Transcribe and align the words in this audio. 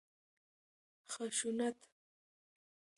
خشونت 1.11 1.75